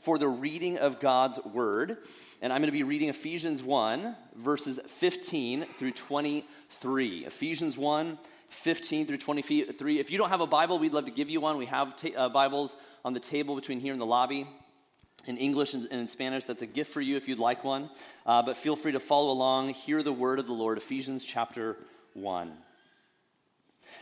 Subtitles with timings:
[0.00, 1.98] for the reading of God's Word.
[2.40, 7.26] And I'm going to be reading Ephesians 1, verses 15 through 23.
[7.26, 8.18] Ephesians 1,
[8.48, 9.98] 15 through 23.
[9.98, 11.58] If you don't have a Bible, we'd love to give you one.
[11.58, 14.46] We have ta- uh, Bibles on the table between here and the lobby
[15.26, 16.46] in English and in Spanish.
[16.46, 17.90] That's a gift for you if you'd like one.
[18.24, 21.76] Uh, but feel free to follow along, hear the word of the Lord, Ephesians chapter
[22.14, 22.52] 1.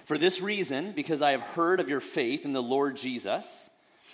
[0.04, 3.68] For this reason, because I have heard of your faith in the Lord Jesus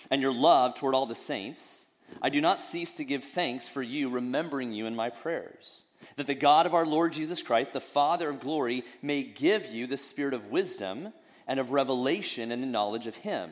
[0.09, 1.85] and your love toward all the saints,
[2.21, 5.83] I do not cease to give thanks for you, remembering you in my prayers,
[6.17, 9.87] that the God of our Lord Jesus Christ, the Father of glory, may give you
[9.87, 11.11] the spirit of wisdom
[11.47, 13.51] and of revelation and the knowledge of him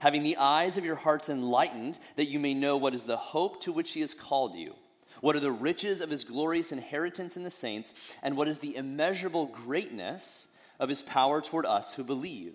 [0.00, 3.62] having the eyes of your hearts enlightened, that you may know what is the hope
[3.62, 4.74] to which he has called you,
[5.20, 8.76] what are the riches of his glorious inheritance in the saints, and what is the
[8.76, 12.54] immeasurable greatness of his power toward us who believe,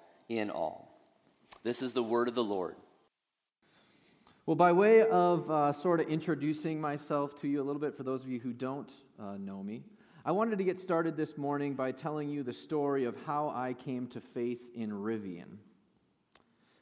[0.37, 0.87] in all.
[1.63, 2.75] This is the word of the Lord.
[4.45, 8.03] Well, by way of uh, sort of introducing myself to you a little bit, for
[8.03, 9.83] those of you who don't uh, know me,
[10.25, 13.73] I wanted to get started this morning by telling you the story of how I
[13.73, 15.57] came to faith in Rivian.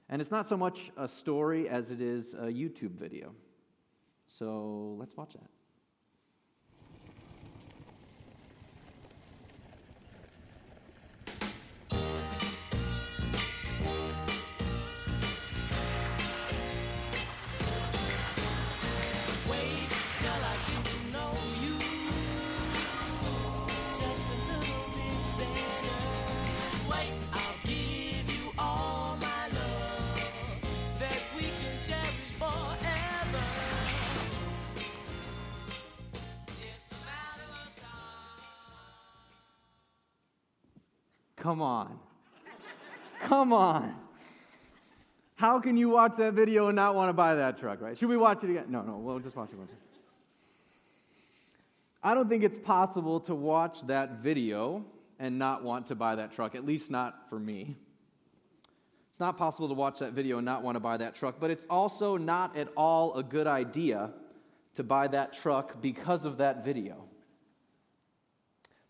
[0.10, 3.32] And it's not so much a story as it is a YouTube video.
[4.28, 5.59] So let's watch that.
[41.50, 41.98] Come on.
[43.22, 43.96] Come on.
[45.34, 47.98] How can you watch that video and not want to buy that truck, right?
[47.98, 48.66] Should we watch it again?
[48.70, 49.72] No, no, we'll just watch it once.
[52.04, 54.86] I don't think it's possible to watch that video
[55.18, 57.76] and not want to buy that truck, at least not for me.
[59.10, 61.50] It's not possible to watch that video and not want to buy that truck, but
[61.50, 64.12] it's also not at all a good idea
[64.76, 67.06] to buy that truck because of that video.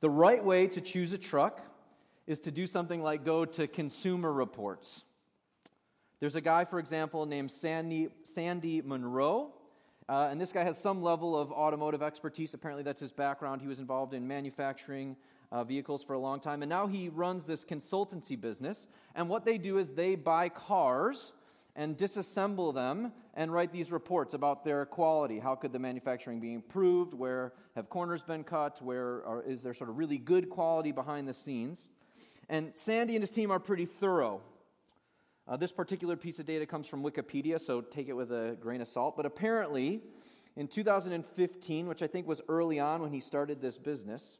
[0.01, 1.61] The right way to choose a truck
[2.29, 5.01] is to do something like go to Consumer Reports.
[6.19, 9.53] There's a guy, for example, named Sandy, Sandy Munro.
[10.07, 12.53] Uh, and this guy has some level of automotive expertise.
[12.53, 13.61] Apparently, that's his background.
[13.61, 15.15] He was involved in manufacturing
[15.51, 16.61] uh, vehicles for a long time.
[16.61, 18.85] And now he runs this consultancy business.
[19.15, 21.33] And what they do is they buy cars
[21.75, 25.39] and disassemble them and write these reports about their quality.
[25.39, 27.15] How could the manufacturing be improved?
[27.15, 28.79] Where have corners been cut?
[28.83, 31.87] Where are, is there sort of really good quality behind the scenes?
[32.49, 34.41] And Sandy and his team are pretty thorough.
[35.47, 38.81] Uh, this particular piece of data comes from Wikipedia, so take it with a grain
[38.81, 39.15] of salt.
[39.15, 40.01] But apparently,
[40.55, 44.39] in 2015, which I think was early on when he started this business,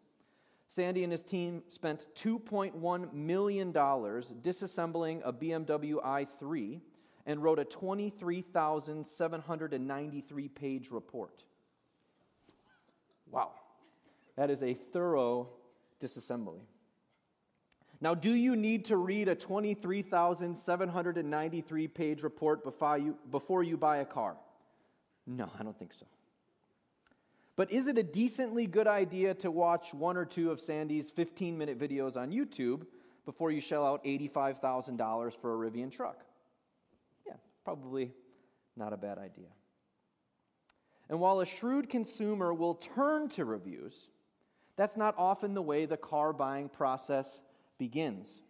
[0.68, 6.80] Sandy and his team spent $2.1 million disassembling a BMW i3
[7.25, 11.44] and wrote a 23,793 page report.
[13.31, 13.52] Wow.
[14.36, 15.50] That is a thorough
[16.02, 16.62] disassembly.
[18.02, 23.98] Now, do you need to read a 23,793 page report before you, before you buy
[23.98, 24.38] a car?
[25.28, 26.06] No, I don't think so.
[27.58, 31.58] But is it a decently good idea to watch one or two of Sandy's 15
[31.58, 32.86] minute videos on YouTube
[33.26, 36.24] before you shell out $85,000 for a Rivian truck?
[37.28, 37.34] Yeah,
[37.66, 38.14] probably
[38.78, 39.50] not a bad idea.
[41.10, 44.07] And while a shrewd consumer will turn to reviews,
[44.78, 47.42] that's not often the way the car buying process
[47.80, 48.42] begins.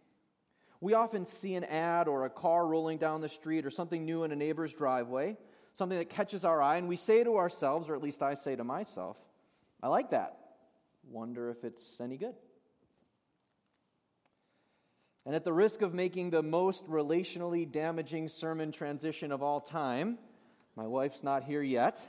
[0.82, 4.24] We often see an ad or a car rolling down the street or something new
[4.24, 5.36] in a neighbor's driveway,
[5.74, 8.56] something that catches our eye, and we say to ourselves, or at least I say
[8.56, 9.16] to myself,
[9.82, 10.36] I like that.
[11.10, 12.34] Wonder if it's any good.
[15.26, 20.18] And at the risk of making the most relationally damaging sermon transition of all time,
[20.76, 22.00] my wife's not here yet.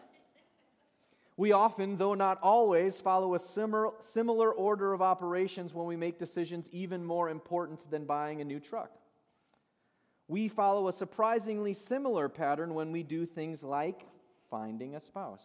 [1.42, 6.70] We often, though not always, follow a similar, order of operations when we make decisions
[6.72, 8.92] even more important than buying a new truck.
[10.28, 14.06] We follow a surprisingly similar pattern when we do things like
[14.52, 15.42] finding a spouse.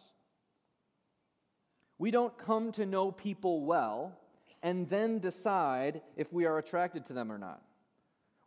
[1.97, 4.19] We don't come to know people well
[4.61, 7.63] and then decide if we are attracted to them or not.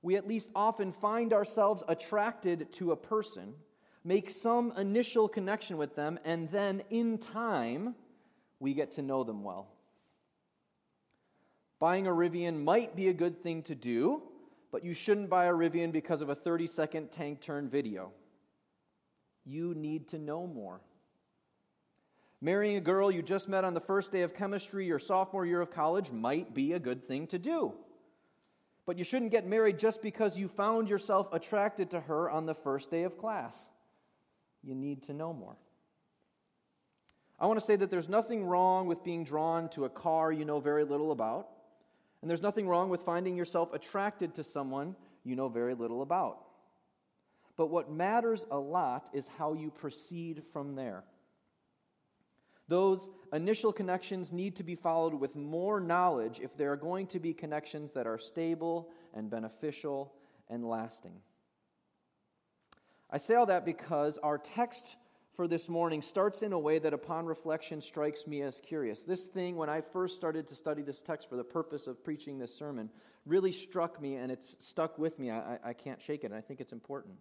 [0.03, 3.55] We at least often find ourselves attracted to a person,
[4.05, 7.95] make some initial connection with them, and then in time,
[8.59, 9.69] we get to know them well.
[11.79, 14.23] Buying a Rivian might be a good thing to do,
[14.71, 18.13] but you shouldn't buy a Rivian because of a 30 second tank turn video.
[19.45, 20.81] You need to know more.
[22.43, 25.61] Marrying a girl you just met on the first day of chemistry your sophomore year
[25.61, 27.73] of college might be a good thing to do.
[28.87, 32.55] But you shouldn't get married just because you found yourself attracted to her on the
[32.55, 33.67] first day of class.
[34.63, 35.57] You need to know more.
[37.39, 40.45] I want to say that there's nothing wrong with being drawn to a car you
[40.45, 41.49] know very little about,
[42.21, 46.45] and there's nothing wrong with finding yourself attracted to someone you know very little about.
[47.57, 51.05] But what matters a lot is how you proceed from there.
[52.69, 57.19] Those initial connections need to be followed with more knowledge if they are going to
[57.19, 60.13] be connections that are stable and beneficial
[60.49, 61.21] and lasting.
[63.13, 64.97] I say all that because our text
[65.35, 69.01] for this morning starts in a way that, upon reflection, strikes me as curious.
[69.01, 72.39] This thing, when I first started to study this text for the purpose of preaching
[72.39, 72.89] this sermon,
[73.27, 75.31] really struck me and it's stuck with me.
[75.33, 77.15] I, I can't shake it, and I think it's important.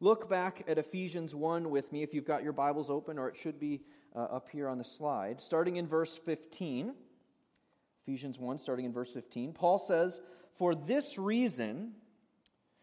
[0.00, 3.36] Look back at Ephesians 1 with me if you've got your Bibles open, or it
[3.36, 3.82] should be
[4.16, 5.40] uh, up here on the slide.
[5.42, 6.94] Starting in verse 15,
[8.06, 10.20] Ephesians 1, starting in verse 15, Paul says,
[10.56, 11.92] For this reason,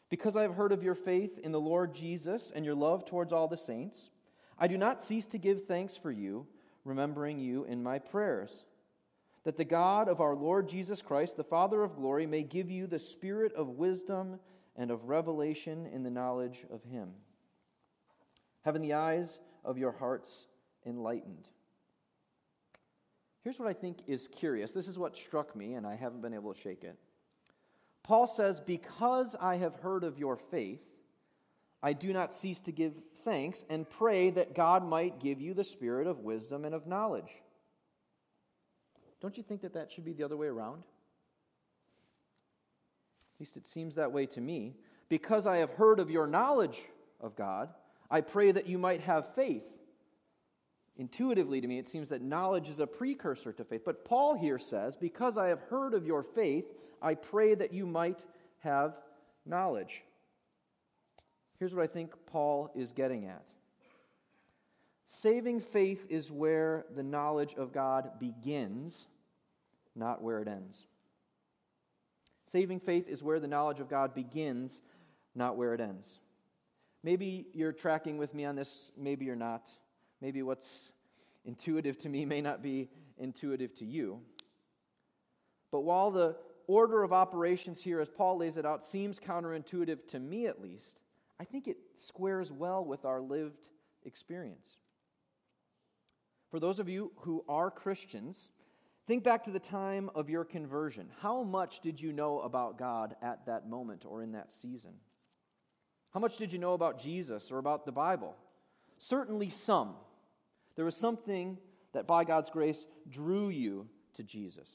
[0.10, 3.32] because I have heard of your faith in the Lord Jesus and your love towards
[3.32, 3.98] all the saints,
[4.58, 6.48] I do not cease to give thanks for you,
[6.84, 8.66] remembering you in my prayers.
[9.46, 12.88] That the God of our Lord Jesus Christ, the Father of glory, may give you
[12.88, 14.40] the spirit of wisdom
[14.76, 17.10] and of revelation in the knowledge of him.
[18.64, 20.48] Having the eyes of your hearts
[20.86, 21.48] enlightened.
[23.44, 24.74] Here's what I think is curious.
[24.74, 26.98] This is what struck me, and I haven't been able to shake it.
[28.04, 30.82] Paul says, Because I have heard of your faith,
[31.82, 32.94] I do not cease to give
[33.24, 37.32] thanks and pray that God might give you the spirit of wisdom and of knowledge.
[39.22, 40.84] Don't you think that that should be the other way around?
[43.36, 44.76] At least it seems that way to me.
[45.08, 46.82] Because I have heard of your knowledge
[47.20, 47.70] of God,
[48.12, 49.64] I pray that you might have faith
[51.00, 53.84] Intuitively to me, it seems that knowledge is a precursor to faith.
[53.86, 56.66] But Paul here says, Because I have heard of your faith,
[57.02, 58.24] I pray that you might
[58.60, 58.96] have
[59.46, 60.04] knowledge.
[61.60, 63.46] Here's what I think Paul is getting at
[65.10, 69.08] saving faith is where the knowledge of God begins,
[69.96, 70.78] not where it ends.
[72.52, 74.82] Saving faith is where the knowledge of God begins,
[75.36, 76.08] not where it ends.
[77.04, 79.70] Maybe you're tracking with me on this, maybe you're not.
[80.22, 80.92] Maybe what's
[81.46, 84.20] intuitive to me may not be intuitive to you.
[85.72, 86.36] But while the
[86.70, 91.00] order of operations here, as Paul lays it out, seems counterintuitive to me at least,
[91.40, 93.68] I think it squares well with our lived
[94.04, 94.68] experience.
[96.52, 98.52] For those of you who are Christians,
[99.08, 101.10] think back to the time of your conversion.
[101.22, 104.92] How much did you know about God at that moment or in that season?
[106.14, 108.36] How much did you know about Jesus or about the Bible?
[109.00, 109.96] Certainly some.
[110.76, 111.58] There was something
[111.94, 114.70] that by God's grace drew you to Jesus.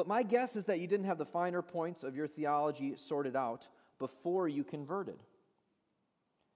[0.00, 3.36] But my guess is that you didn't have the finer points of your theology sorted
[3.36, 5.18] out before you converted.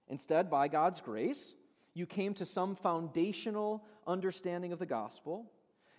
[0.07, 1.53] Instead, by God's grace,
[1.93, 5.45] you came to some foundational understanding of the gospel.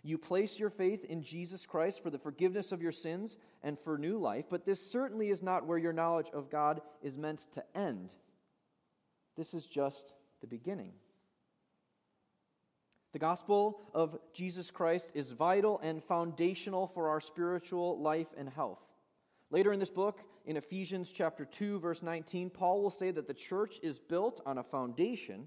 [0.03, 3.97] You place your faith in Jesus Christ for the forgiveness of your sins and for
[3.97, 7.62] new life, but this certainly is not where your knowledge of God is meant to
[7.76, 8.11] end.
[9.37, 10.95] This is just the beginning.
[13.13, 18.81] The gospel of Jesus Christ is vital and foundational for our spiritual life and health.
[19.51, 23.35] Later in this book, in Ephesians chapter 2 verse 19, Paul will say that the
[23.35, 25.47] church is built on a foundation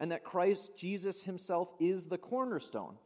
[0.00, 2.96] and that Christ Jesus himself is the cornerstone.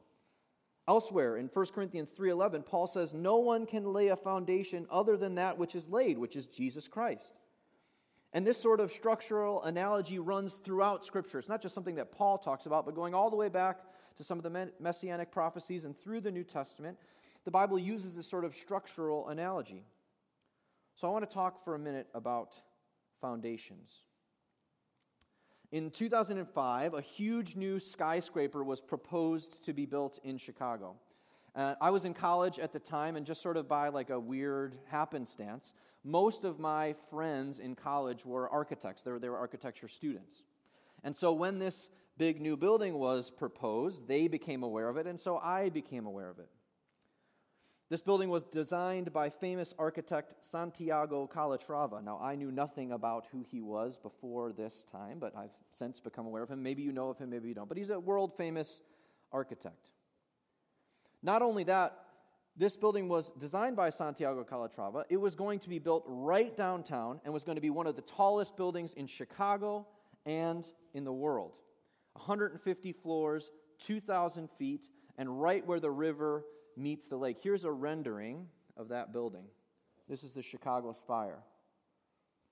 [0.88, 5.35] Elsewhere in 1 Corinthians 3:11, Paul says no one can lay a foundation other than
[5.35, 7.35] that which is laid, which is Jesus Christ.
[8.33, 11.38] And this sort of structural analogy runs throughout Scripture.
[11.38, 13.78] It's not just something that Paul talks about, but going all the way back
[14.16, 16.99] to some of the messianic prophecies and through the New Testament,
[17.45, 19.85] the Bible uses this sort of structural analogy.
[20.97, 22.54] So I want to talk for a minute about
[23.21, 23.90] foundations.
[25.73, 30.97] In 2005, a huge new skyscraper was proposed to be built in Chicago.
[31.57, 34.21] Uh, I was in college at the time, and just sort of by like a
[34.21, 35.73] weird happenstance,
[36.05, 39.03] most of my friends in college were architects.
[39.03, 40.43] They were, they were architecture students.
[41.03, 45.19] And so when this big new building was proposed, they became aware of it, and
[45.19, 46.49] so I became aware of it.
[47.89, 52.03] This building was designed by famous architect Santiago Calatrava.
[52.03, 56.27] Now, I knew nothing about who he was before this time, but I've since become
[56.27, 56.63] aware of him.
[56.63, 57.69] Maybe you know of him, maybe you don't.
[57.69, 58.83] But he's a world famous
[59.33, 59.87] architect.
[61.26, 62.04] Not only that,
[62.56, 65.02] this building was designed by Santiago Calatrava.
[65.09, 67.97] It was going to be built right downtown and was going to be one of
[67.97, 69.88] the tallest buildings in Chicago
[70.25, 71.50] and in the world.
[72.12, 73.50] 150 floors,
[73.85, 74.87] 2,000 feet,
[75.18, 76.45] and right where the river
[76.76, 77.38] meets the lake.
[77.42, 79.47] Here's a rendering of that building.
[80.09, 81.40] This is the Chicago Spire.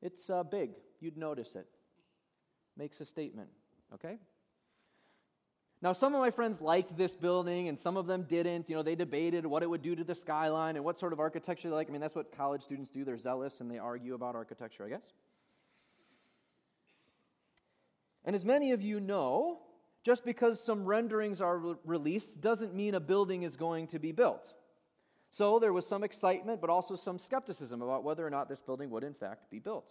[0.02, 0.70] It's uh, big.
[1.00, 1.68] You'd notice it.
[2.76, 3.50] Makes a statement,
[3.94, 4.18] okay?
[5.84, 8.70] Now, some of my friends liked this building and some of them didn't.
[8.70, 11.20] You know, they debated what it would do to the skyline and what sort of
[11.20, 11.90] architecture they like.
[11.90, 13.04] I mean, that's what college students do.
[13.04, 15.02] They're zealous and they argue about architecture, I guess.
[18.24, 19.60] And as many of you know,
[20.04, 24.10] just because some renderings are re- released doesn't mean a building is going to be
[24.10, 24.54] built.
[25.28, 28.88] So there was some excitement, but also some skepticism about whether or not this building
[28.88, 29.84] would, in fact, be built.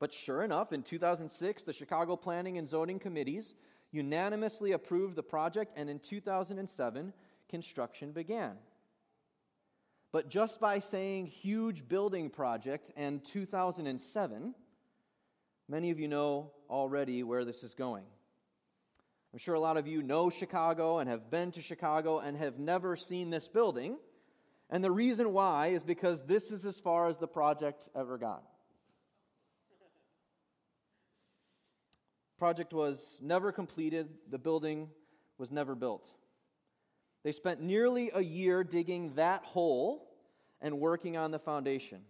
[0.00, 3.54] But sure enough, in 2006, the Chicago Planning and Zoning Committees
[3.96, 7.12] unanimously approved the project, and in 2007,
[7.48, 8.52] construction began.
[10.12, 14.54] But just by saying huge building project and 2007,
[15.68, 18.04] many of you know already where this is going.
[19.32, 22.58] I'm sure a lot of you know Chicago and have been to Chicago and have
[22.58, 23.96] never seen this building.
[24.70, 28.42] And the reason why is because this is as far as the project ever got.
[32.38, 34.88] Project was never completed, the building
[35.38, 36.10] was never built.
[37.24, 40.08] They spent nearly a year digging that hole
[40.60, 42.00] and working on the foundation.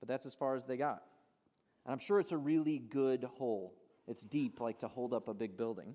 [0.00, 1.02] But that's as far as they got.
[1.84, 3.74] And I'm sure it's a really good hole.
[4.06, 5.94] It's deep, like to hold up a big building.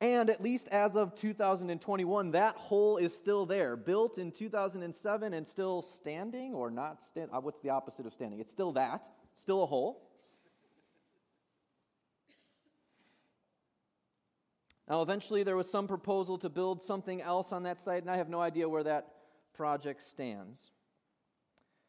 [0.00, 5.46] And at least as of 2021, that hole is still there, built in 2007 and
[5.46, 7.34] still standing or not standing.
[7.34, 8.40] Uh, what's the opposite of standing?
[8.40, 9.02] It's still that,
[9.34, 10.08] still a hole.
[14.92, 18.18] Now, eventually, there was some proposal to build something else on that site, and I
[18.18, 19.06] have no idea where that
[19.54, 20.60] project stands.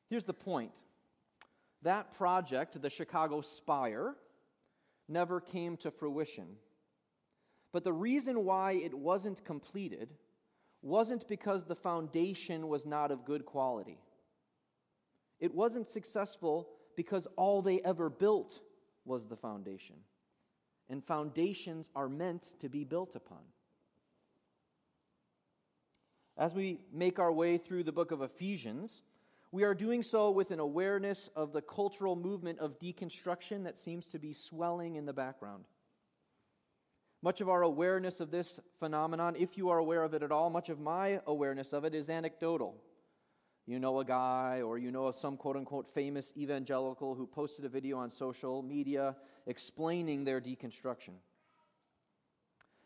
[0.10, 0.72] Here's the point
[1.82, 4.16] that project, the Chicago Spire,
[5.10, 6.48] never came to fruition.
[7.74, 10.08] But the reason why it wasn't completed
[10.82, 14.00] wasn't because the foundation was not of good quality.
[15.42, 18.62] It wasn't successful because all they ever built
[19.04, 19.98] was the foundation.
[20.90, 23.40] And foundations are meant to be built upon.
[26.38, 29.04] As we make our way through the book of Ephesians,
[29.52, 34.08] we are doing so with an awareness of the cultural movement of deconstruction that seems
[34.08, 35.66] to be swelling in the background.
[37.22, 40.50] Much of our awareness of this phenomenon, if you are aware of it at all,
[40.50, 42.76] much of my awareness of it is anecdotal.
[43.66, 47.64] You know a guy, or you know of some quote unquote famous evangelical who posted
[47.64, 49.16] a video on social media
[49.48, 51.14] explaining their deconstruction.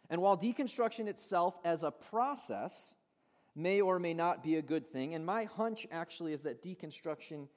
[0.10, 2.93] And while deconstruction itself as a process
[3.55, 7.48] may or may not be a good thing, and my hunch actually is that deconstruction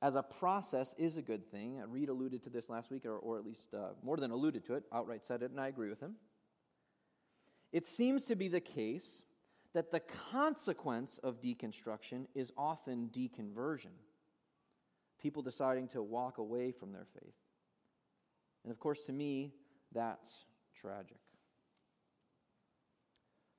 [0.00, 1.82] as a process is a good thing.
[1.88, 4.74] Reed alluded to this last week, or, or at least uh, more than alluded to
[4.74, 6.14] it, outright said it, and I agree with him.
[7.72, 9.06] It seems to be the case
[9.78, 13.94] that the consequence of deconstruction is often deconversion,
[15.22, 17.36] people deciding to walk away from their faith.
[18.64, 19.52] And of course, to me,
[19.94, 20.28] that's
[20.80, 21.20] tragic.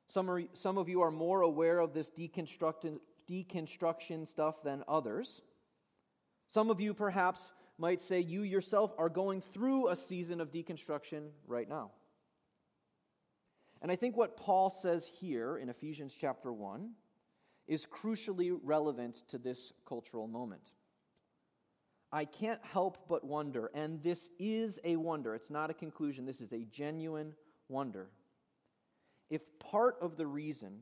[0.10, 3.00] Some, are, some of you are more aware of this deconstruction,
[3.32, 5.40] deconstruction stuff than others.
[6.50, 11.30] Some of you perhaps might say you yourself are going through a season of deconstruction
[11.48, 11.92] right now.
[13.82, 16.92] And I think what Paul says here in Ephesians chapter 1
[17.68, 20.74] is crucially relevant to this cultural moment.
[22.12, 26.42] I can't help but wonder, and this is a wonder, it's not a conclusion, this
[26.42, 27.34] is a genuine
[27.68, 28.10] wonder.
[29.30, 30.80] If part of the reason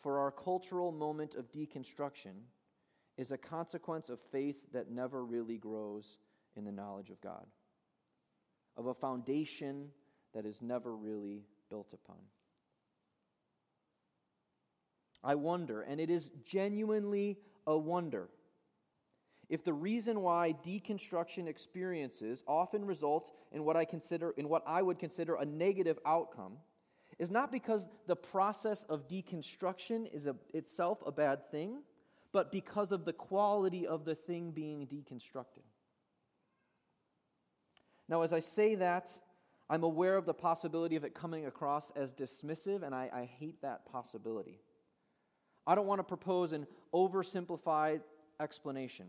[0.00, 2.44] for our cultural moment of deconstruction
[3.16, 6.16] is a consequence of faith that never really grows
[6.56, 7.46] in the knowledge of God,
[8.76, 9.88] of a foundation
[10.32, 12.18] that is never really built upon.
[15.22, 18.28] I wonder, and it is genuinely a wonder,
[19.48, 24.82] if the reason why deconstruction experiences often result in what I consider in what I
[24.82, 26.58] would consider a negative outcome
[27.18, 31.78] is not because the process of deconstruction is a, itself a bad thing,
[32.32, 35.64] but because of the quality of the thing being deconstructed.
[38.08, 39.08] Now, as I say that,
[39.70, 43.60] I'm aware of the possibility of it coming across as dismissive, and I, I hate
[43.62, 44.60] that possibility.
[45.68, 48.00] I don't want to propose an oversimplified
[48.40, 49.04] explanation.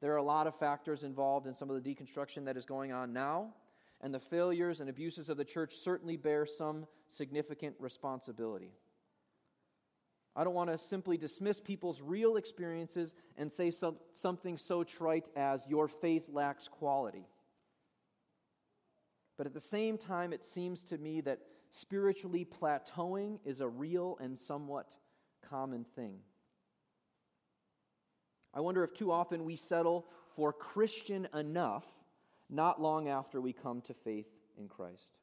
[0.00, 2.92] There are a lot of factors involved in some of the deconstruction that is going
[2.92, 3.48] on now,
[4.00, 8.70] and the failures and abuses of the church certainly bear some significant responsibility.
[10.36, 15.28] I don't want to simply dismiss people's real experiences and say some, something so trite
[15.34, 17.26] as, your faith lacks quality.
[19.36, 21.40] But at the same time, it seems to me that
[21.72, 24.92] spiritually plateauing is a real and somewhat
[25.50, 26.18] common thing.
[28.54, 31.84] I wonder if too often we settle for Christian enough
[32.48, 35.18] not long after we come to faith in Christ.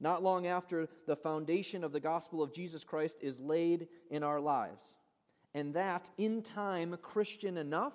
[0.00, 4.40] Not long after the foundation of the gospel of Jesus Christ is laid in our
[4.40, 4.84] lives.
[5.54, 7.92] And that, in time, Christian enough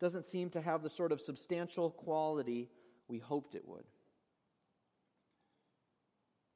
[0.00, 2.68] doesn't seem to have the sort of substantial quality
[3.08, 3.84] we hoped it would.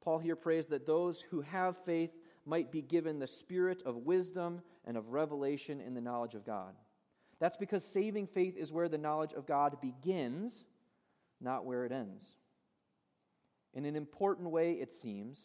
[0.01, 2.11] Paul here prays that those who have faith
[2.45, 6.73] might be given the spirit of wisdom and of revelation in the knowledge of God.
[7.39, 10.63] That's because saving faith is where the knowledge of God begins,
[11.41, 12.23] not where it ends.
[13.73, 15.39] In an important way, it seems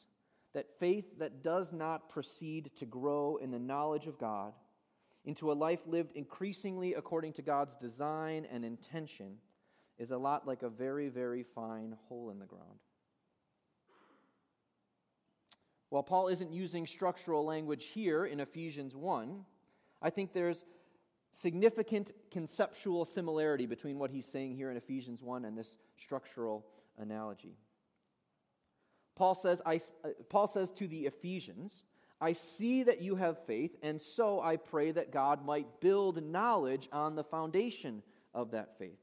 [0.55, 4.53] that faith that does not proceed to grow in the knowledge of God
[5.25, 9.37] into a life lived increasingly according to God's design and intention
[9.99, 12.79] is a lot like a very, very fine hole in the ground.
[15.91, 19.45] While Paul isn't using structural language here in Ephesians 1,
[20.01, 20.65] I think there's
[21.33, 26.65] significant conceptual similarity between what he's saying here in Ephesians 1 and this structural
[26.99, 27.57] analogy.
[29.17, 31.83] Paul says, I, uh, Paul says to the Ephesians,
[32.21, 36.89] I see that you have faith, and so I pray that God might build knowledge
[36.93, 38.99] on the foundation of that faith.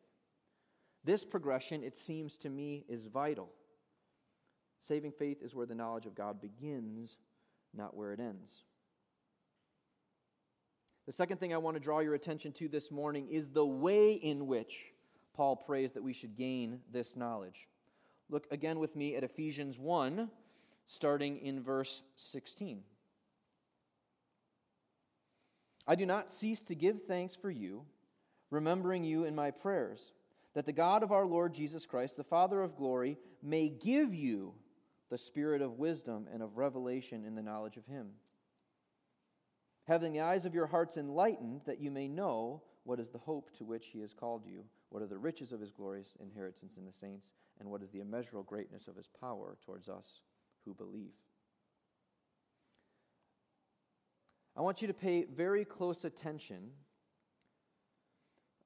[1.04, 3.50] This progression, it seems to me, is vital.
[4.82, 7.18] Saving faith is where the knowledge of God begins,
[7.74, 8.64] not where it ends.
[11.06, 14.14] The second thing I want to draw your attention to this morning is the way
[14.14, 14.92] in which
[15.34, 17.68] Paul prays that we should gain this knowledge.
[18.30, 20.30] Look again with me at Ephesians 1,
[20.88, 22.82] starting in verse 16.
[25.88, 27.86] I do not cease to give thanks for you,
[28.50, 30.12] remembering you in my prayers,
[30.54, 34.54] that the God of our Lord Jesus Christ, the Father of glory, may give you
[35.10, 38.08] the spirit of wisdom and of revelation in the knowledge of Him.
[39.88, 43.50] Having the eyes of your hearts enlightened, that you may know what is the hope
[43.58, 46.86] to which He has called you, what are the riches of His glorious inheritance in
[46.86, 50.06] the saints, and what is the immeasurable greatness of His power towards us
[50.66, 51.14] who believe.
[54.56, 56.72] I want you to pay very close attention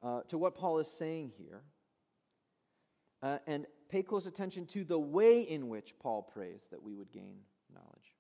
[0.02, 1.62] uh, to what Paul is saying here.
[3.24, 7.12] Uh, and pay close attention to the way in which Paul prays that we would
[7.12, 7.38] gain
[7.74, 8.16] knowledge.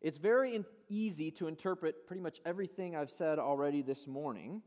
[0.00, 4.62] It's very in- easy to interpret pretty much everything I've said already this morning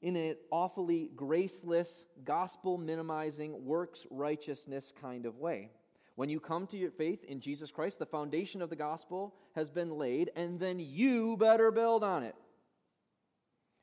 [0.00, 5.70] in an awfully graceless, gospel minimizing, works righteousness kind of way.
[6.16, 9.70] When you come to your faith in Jesus Christ, the foundation of the gospel has
[9.70, 12.34] been laid, and then you better build on it.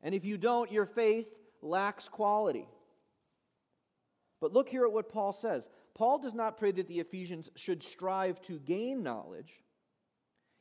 [0.03, 1.27] And if you don't, your faith
[1.61, 2.67] lacks quality.
[4.41, 5.69] But look here at what Paul says.
[5.93, 9.53] Paul does not pray that the Ephesians should strive to gain knowledge,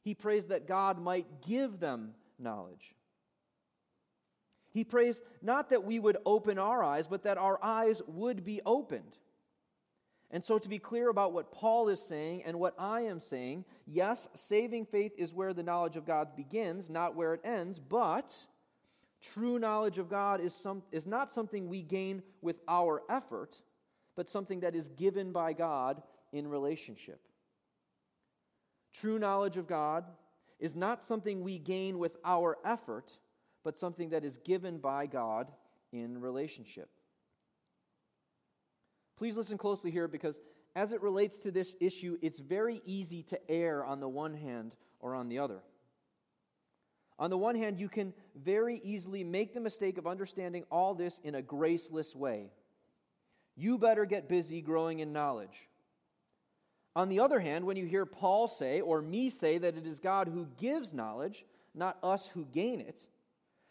[0.03, 2.95] he prays that God might give them knowledge.
[4.73, 8.61] He prays not that we would open our eyes, but that our eyes would be
[8.65, 9.19] opened.
[10.31, 13.65] And so, to be clear about what Paul is saying and what I am saying,
[13.85, 18.37] yes, saving faith is where the knowledge of God begins, not where it ends, but
[19.21, 23.57] true knowledge of God is, some, is not something we gain with our effort,
[24.17, 26.03] but something that is given by God
[26.33, 27.21] in relationship.
[28.93, 30.05] True knowledge of God
[30.59, 33.13] is not something we gain with our effort,
[33.65, 35.49] but something that is given by God
[35.93, 36.89] in relationship.
[39.17, 40.39] Please listen closely here because
[40.77, 44.73] as it relates to this issue, it's very easy to err on the one hand
[45.01, 45.61] or on the other.
[47.21, 51.21] On the one hand, you can very easily make the mistake of understanding all this
[51.23, 52.51] in a graceless way.
[53.57, 55.69] You better get busy growing in knowledge.
[56.97, 60.01] On the other hand, when you hear Paul say, or me say, that it is
[60.01, 63.03] God who gives knowledge, not us who gain it,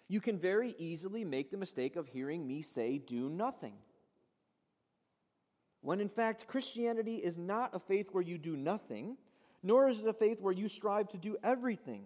[0.07, 3.73] you can very easily make the mistake of hearing me say, do nothing.
[5.81, 9.17] When in fact, Christianity is not a faith where you do nothing,
[9.63, 12.03] nor is it a faith where you strive to do everything.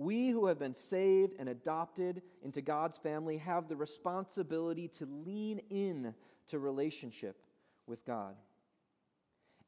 [0.00, 5.60] We who have been saved and adopted into God's family have the responsibility to lean
[5.68, 6.14] in
[6.48, 7.36] to relationship
[7.86, 8.34] with God.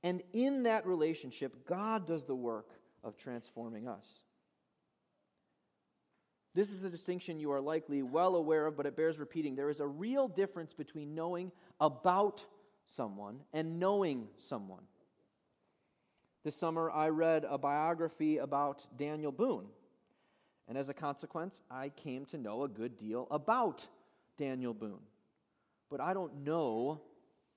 [0.03, 2.71] And in that relationship, God does the work
[3.05, 4.07] of transforming us.
[6.55, 9.55] This is a distinction you are likely well aware of, but it bears repeating.
[9.55, 12.41] There is a real difference between knowing about
[12.87, 14.85] someone and knowing someone.
[16.43, 19.67] This summer, I read a biography about Daniel Boone.
[20.69, 23.87] And as a consequence, I came to know a good deal about
[24.39, 25.03] Daniel Boone.
[25.91, 27.01] But I don't know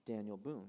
[0.06, 0.68] Daniel Boone.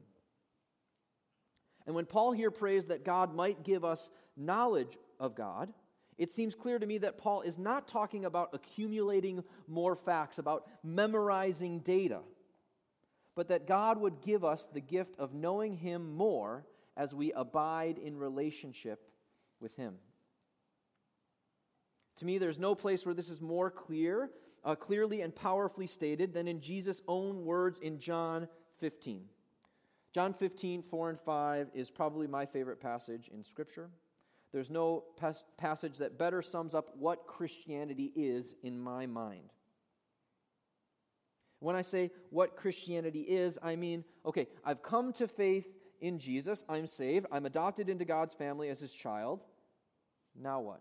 [1.86, 5.72] And when Paul here prays that God might give us knowledge of God,
[6.18, 10.66] it seems clear to me that Paul is not talking about accumulating more facts, about
[10.82, 12.20] memorizing data,
[13.34, 16.64] but that God would give us the gift of knowing Him more
[16.96, 19.10] as we abide in relationship
[19.60, 19.94] with Him.
[22.18, 24.30] To me, there's no place where this is more clear,
[24.64, 28.48] uh, clearly and powerfully stated than in Jesus' own words in John
[28.80, 29.24] 15.
[30.12, 33.90] John 15, 4 and 5 is probably my favorite passage in Scripture.
[34.52, 39.52] There's no pas- passage that better sums up what Christianity is in my mind.
[41.60, 45.66] When I say what Christianity is, I mean, okay, I've come to faith
[46.00, 49.42] in Jesus, I'm saved, I'm adopted into God's family as his child.
[50.34, 50.80] Now what?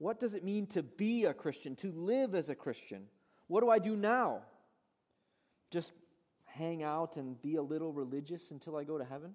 [0.00, 3.02] What does it mean to be a Christian, to live as a Christian?
[3.48, 4.40] What do I do now?
[5.70, 5.92] Just
[6.46, 9.34] hang out and be a little religious until I go to heaven?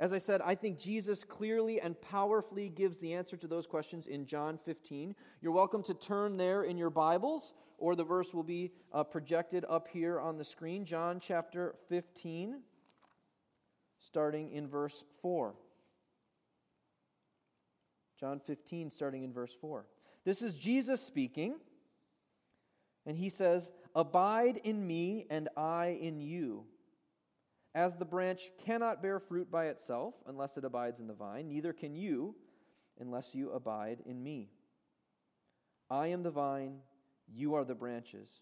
[0.00, 4.08] As I said, I think Jesus clearly and powerfully gives the answer to those questions
[4.08, 5.14] in John 15.
[5.40, 9.64] You're welcome to turn there in your Bibles, or the verse will be uh, projected
[9.70, 10.84] up here on the screen.
[10.84, 12.58] John chapter 15,
[14.00, 15.54] starting in verse 4.
[18.24, 19.84] John 15, starting in verse 4.
[20.24, 21.56] This is Jesus speaking,
[23.04, 26.64] and he says, Abide in me, and I in you.
[27.74, 31.74] As the branch cannot bear fruit by itself unless it abides in the vine, neither
[31.74, 32.34] can you
[32.98, 34.48] unless you abide in me.
[35.90, 36.78] I am the vine,
[37.30, 38.40] you are the branches.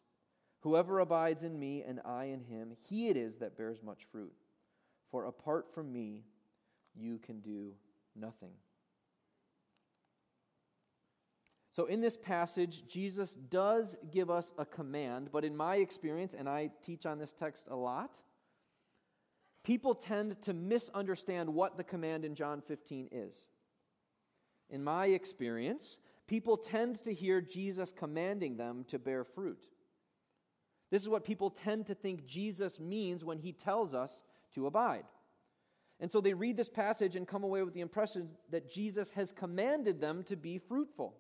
[0.61, 4.33] Whoever abides in me and I in him, he it is that bears much fruit.
[5.11, 6.23] For apart from me,
[6.95, 7.73] you can do
[8.14, 8.53] nothing.
[11.73, 16.47] So, in this passage, Jesus does give us a command, but in my experience, and
[16.47, 18.15] I teach on this text a lot,
[19.65, 23.35] people tend to misunderstand what the command in John 15 is.
[24.69, 29.65] In my experience, people tend to hear Jesus commanding them to bear fruit.
[30.91, 34.21] This is what people tend to think Jesus means when he tells us
[34.55, 35.05] to abide.
[36.01, 39.33] And so they read this passage and come away with the impression that Jesus has
[39.33, 41.15] commanded them to be fruitful.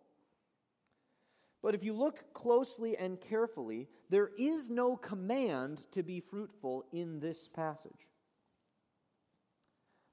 [1.62, 7.20] But if you look closely and carefully, there is no command to be fruitful in
[7.20, 8.08] this passage.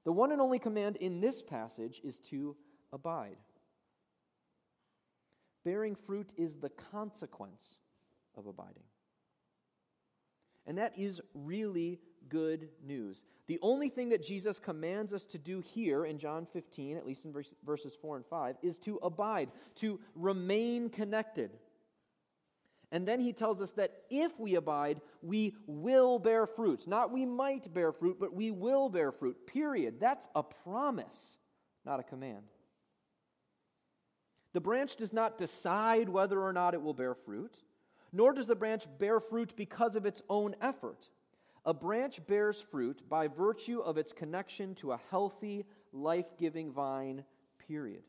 [0.04, 2.56] The one and only command in this passage is to
[2.92, 3.36] abide.
[5.64, 7.76] Bearing fruit is the consequence
[8.36, 8.84] of abiding.
[10.66, 13.24] And that is really good news.
[13.46, 17.24] The only thing that Jesus commands us to do here in John 15, at least
[17.24, 21.50] in verses 4 and 5, is to abide, to remain connected.
[22.92, 26.86] And then he tells us that if we abide, we will bear fruit.
[26.86, 29.46] Not we might bear fruit, but we will bear fruit.
[29.46, 30.00] Period.
[30.00, 31.38] That's a promise,
[31.84, 32.44] not a command.
[34.52, 37.54] The branch does not decide whether or not it will bear fruit,
[38.12, 41.08] nor does the branch bear fruit because of its own effort.
[41.64, 47.24] A branch bears fruit by virtue of its connection to a healthy, life giving vine,
[47.68, 48.02] period.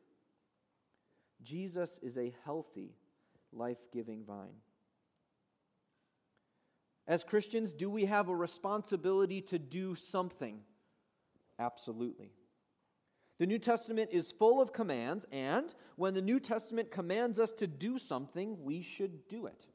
[1.43, 2.95] Jesus is a healthy,
[3.51, 4.55] life giving vine.
[7.07, 10.59] As Christians, do we have a responsibility to do something?
[11.59, 12.31] Absolutely.
[13.37, 17.67] The New Testament is full of commands, and when the New Testament commands us to
[17.67, 19.65] do something, we should do it.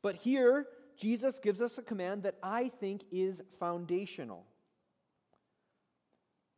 [0.00, 4.46] But here, Jesus gives us a command that I think is foundational.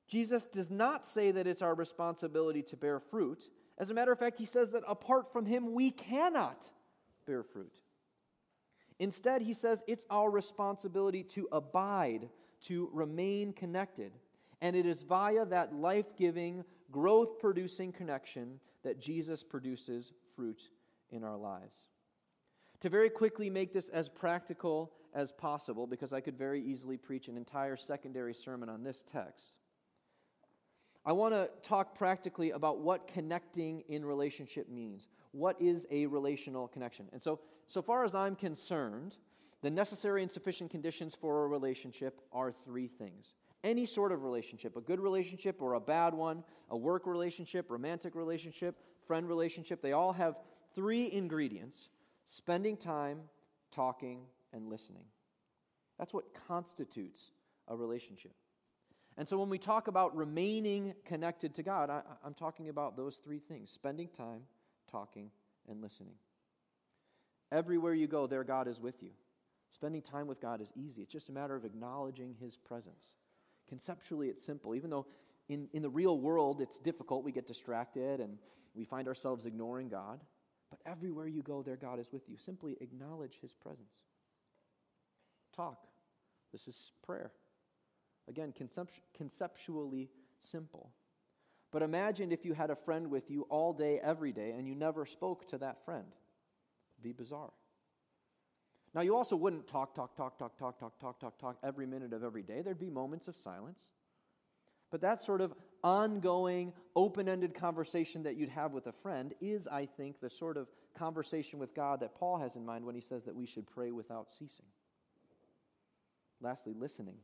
[0.09, 3.43] Jesus does not say that it's our responsibility to bear fruit.
[3.79, 6.65] As a matter of fact, he says that apart from him, we cannot
[7.27, 7.75] bear fruit.
[8.99, 12.29] Instead, he says it's our responsibility to abide,
[12.67, 14.13] to remain connected.
[14.61, 20.63] And it is via that life giving, growth producing connection that Jesus produces fruit
[21.11, 21.77] in our lives.
[22.81, 27.29] To very quickly make this as practical as possible because I could very easily preach
[27.29, 29.59] an entire secondary sermon on this text.
[31.07, 35.09] I want to talk practically about what connecting in relationship means.
[35.31, 37.07] What is a relational connection?
[37.13, 39.15] And so, so far as I'm concerned,
[39.63, 43.35] the necessary and sufficient conditions for a relationship are three things.
[43.65, 48.15] Any sort of relationship, a good relationship or a bad one, a work relationship, romantic
[48.15, 50.37] relationship, friend relationship, they all have
[50.75, 51.89] three ingredients
[52.27, 53.21] spending time,
[53.73, 54.21] talking,
[54.53, 55.05] and listening.
[55.99, 57.21] That's what constitutes
[57.69, 58.33] a relationship.
[59.17, 63.19] And so when we talk about remaining connected to God, I, am talking about those
[63.25, 64.43] three things spending time,
[64.91, 65.31] talking,
[65.69, 66.15] and listening.
[67.51, 69.11] Everywhere you go, there God is with you.
[69.73, 73.13] Spending time with God is easy, it's just a matter of acknowledging His presence.
[73.69, 75.07] Conceptually, it's simple, even though
[75.49, 77.25] in, in the real world it's difficult.
[77.25, 78.39] We get distracted and
[78.75, 80.21] we find ourselves ignoring God.
[80.77, 82.37] But everywhere you go, there God is with you.
[82.37, 84.03] Simply acknowledge His presence.
[85.55, 85.79] Talk.
[86.53, 87.33] This is prayer.
[88.29, 88.53] Again,
[89.15, 90.11] conceptually
[90.41, 90.91] simple.
[91.71, 94.75] But imagine if you had a friend with you all day, every day, and you
[94.75, 96.07] never spoke to that friend.
[96.97, 97.53] It'd be bizarre.
[98.95, 102.13] Now, you also wouldn't talk, talk, talk, talk, talk, talk, talk, talk, talk every minute
[102.13, 102.63] of every day.
[102.63, 103.81] There'd be moments of silence.
[104.91, 109.67] But that sort of ongoing, open ended conversation that you'd have with a friend is,
[109.67, 113.01] I think, the sort of conversation with God that Paul has in mind when he
[113.01, 114.67] says that we should pray without ceasing.
[116.41, 117.17] Lastly, listening.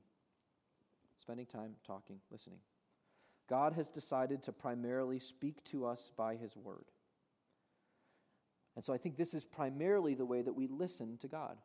[1.21, 2.59] Spending time talking, listening.
[3.49, 6.85] God has decided to primarily speak to us by his word.
[8.77, 11.59] And so I think this is primarily the way that we listen to God.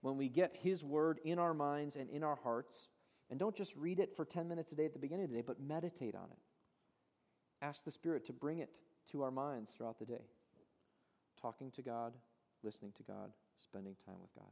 [0.00, 2.88] When we get his word in our minds and in our hearts,
[3.32, 5.36] and don't just read it for 10 minutes a day at the beginning of the
[5.36, 6.38] day, but meditate on it.
[7.64, 8.68] Ask the Spirit to bring it
[9.10, 10.20] to our minds throughout the day.
[11.40, 12.12] Talking to God,
[12.62, 13.30] listening to God,
[13.64, 14.50] spending time with God.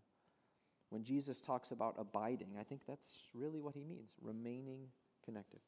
[0.89, 4.87] When Jesus talks about abiding, I think that's really what he means remaining
[5.27, 5.61] connected.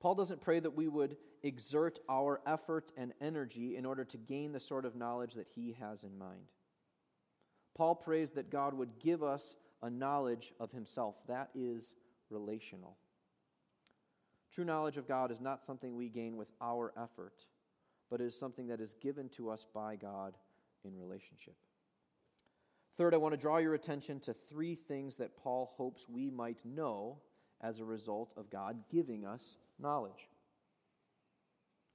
[0.00, 4.52] Paul doesn't pray that we would exert our effort and energy in order to gain
[4.52, 6.48] the sort of knowledge that he has in mind.
[7.76, 9.54] Paul prays that God would give us
[9.84, 11.14] a knowledge of himself.
[11.28, 11.92] That is
[12.30, 12.96] relational.
[14.50, 17.34] True knowledge of God is not something we gain with our effort,
[18.10, 20.34] but is something that is given to us by God
[20.84, 21.54] in relationship.
[22.96, 26.64] Third, I want to draw your attention to three things that Paul hopes we might
[26.64, 27.18] know
[27.60, 29.42] as a result of God giving us
[29.78, 30.28] knowledge.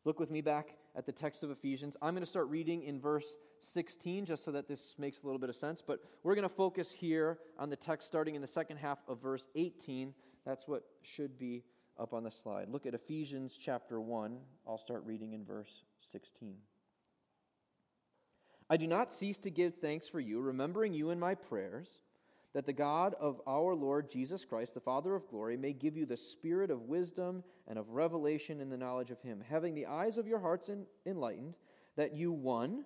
[0.05, 1.97] Look with me back at the text of Ephesians.
[2.01, 3.35] I'm going to start reading in verse
[3.73, 6.53] 16 just so that this makes a little bit of sense, but we're going to
[6.53, 10.13] focus here on the text starting in the second half of verse 18.
[10.45, 11.63] That's what should be
[11.99, 12.69] up on the slide.
[12.69, 14.37] Look at Ephesians chapter 1.
[14.65, 16.55] I'll start reading in verse 16.
[18.69, 21.89] I do not cease to give thanks for you, remembering you in my prayers
[22.53, 26.05] that the God of our Lord Jesus Christ, the Father of glory, may give you
[26.05, 30.17] the spirit of wisdom and of revelation in the knowledge of Him, having the eyes
[30.17, 30.69] of your hearts
[31.05, 31.55] enlightened,
[31.95, 32.85] that you, one,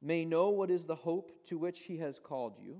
[0.00, 2.76] may know what is the hope to which He has called you,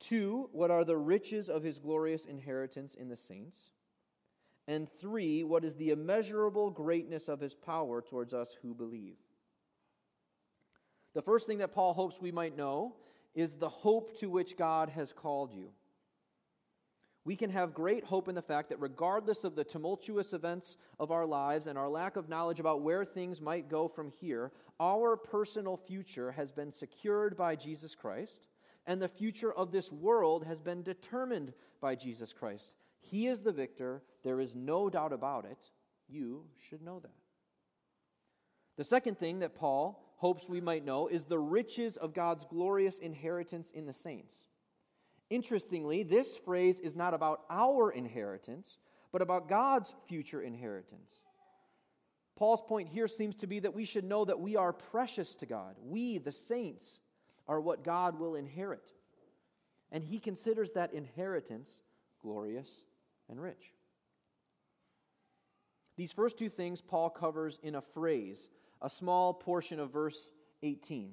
[0.00, 3.58] two, what are the riches of His glorious inheritance in the saints,
[4.66, 9.16] and three, what is the immeasurable greatness of His power towards us who believe.
[11.14, 12.94] The first thing that Paul hopes we might know
[13.38, 15.68] is the hope to which God has called you.
[17.24, 21.12] We can have great hope in the fact that regardless of the tumultuous events of
[21.12, 25.16] our lives and our lack of knowledge about where things might go from here, our
[25.16, 28.40] personal future has been secured by Jesus Christ,
[28.86, 32.72] and the future of this world has been determined by Jesus Christ.
[32.98, 35.58] He is the victor, there is no doubt about it.
[36.08, 37.12] You should know that.
[38.78, 42.98] The second thing that Paul hopes we might know is the riches of God's glorious
[42.98, 44.34] inheritance in the saints.
[45.30, 48.78] Interestingly, this phrase is not about our inheritance,
[49.12, 51.10] but about God's future inheritance.
[52.36, 55.46] Paul's point here seems to be that we should know that we are precious to
[55.46, 55.76] God.
[55.84, 56.98] We, the saints,
[57.46, 58.92] are what God will inherit.
[59.92, 61.70] And he considers that inheritance
[62.20, 62.68] glorious
[63.30, 63.72] and rich.
[65.96, 68.48] These first two things Paul covers in a phrase
[68.82, 70.30] a small portion of verse
[70.62, 71.12] 18.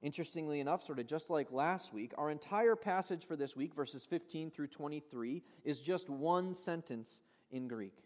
[0.00, 4.04] Interestingly enough, sort of just like last week, our entire passage for this week, verses
[4.08, 7.10] 15 through 23, is just one sentence
[7.50, 7.96] in Greek.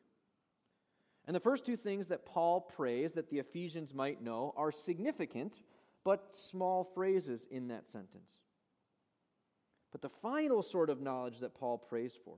[1.27, 5.55] And the first two things that Paul prays that the Ephesians might know are significant,
[6.03, 8.39] but small phrases in that sentence.
[9.93, 12.37] But the final sort of knowledge that Paul prays for,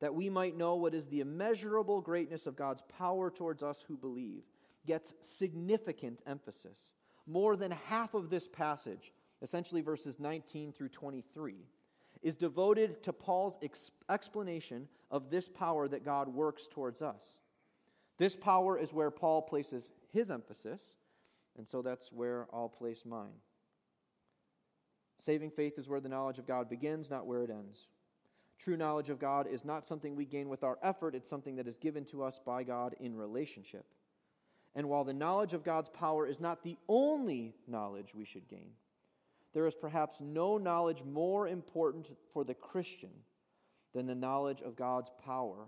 [0.00, 3.96] that we might know what is the immeasurable greatness of God's power towards us who
[3.96, 4.42] believe,
[4.86, 6.90] gets significant emphasis.
[7.26, 11.54] More than half of this passage essentially verses 19 through 23,
[12.22, 17.22] is devoted to Paul's ex- explanation of this power that God works towards us.
[18.18, 20.80] This power is where Paul places his emphasis,
[21.58, 23.38] and so that's where I'll place mine.
[25.18, 27.88] Saving faith is where the knowledge of God begins, not where it ends.
[28.58, 31.68] True knowledge of God is not something we gain with our effort, it's something that
[31.68, 33.84] is given to us by God in relationship.
[34.76, 38.72] And while the knowledge of God's power is not the only knowledge we should gain,
[39.54, 43.10] there is perhaps no knowledge more important for the Christian
[43.94, 45.66] than the knowledge of God's power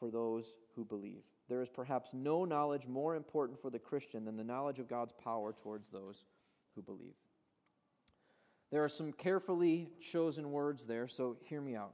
[0.00, 1.22] for those who believe.
[1.48, 5.12] There is perhaps no knowledge more important for the Christian than the knowledge of God's
[5.22, 6.24] power towards those
[6.74, 7.14] who believe.
[8.72, 11.92] There are some carefully chosen words there, so hear me out.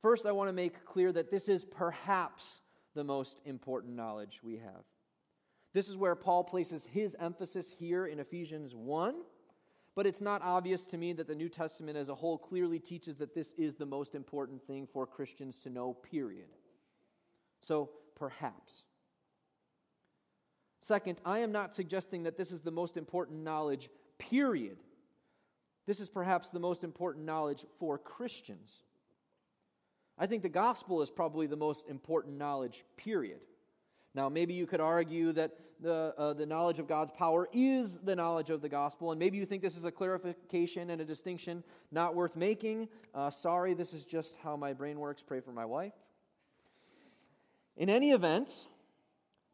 [0.00, 2.60] First, I want to make clear that this is perhaps
[2.94, 4.84] the most important knowledge we have.
[5.72, 9.14] This is where Paul places his emphasis here in Ephesians 1,
[9.96, 13.16] but it's not obvious to me that the New Testament as a whole clearly teaches
[13.18, 16.48] that this is the most important thing for Christians to know, period.
[17.60, 18.84] So, perhaps.
[20.80, 24.76] Second, I am not suggesting that this is the most important knowledge period.
[25.86, 28.82] This is perhaps the most important knowledge for Christians.
[30.18, 33.40] I think the gospel is probably the most important knowledge, period.
[34.14, 38.14] Now, maybe you could argue that the, uh, the knowledge of God's power is the
[38.14, 41.64] knowledge of the gospel, and maybe you think this is a clarification and a distinction
[41.90, 42.88] not worth making.
[43.14, 45.20] Uh, sorry, this is just how my brain works.
[45.20, 45.92] Pray for my wife.
[47.76, 48.54] In any event,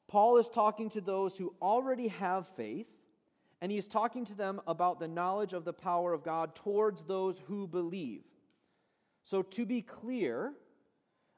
[0.09, 2.87] Paul is talking to those who already have faith
[3.61, 7.03] and he is talking to them about the knowledge of the power of God towards
[7.03, 8.23] those who believe.
[9.31, 10.55] So, to be clear,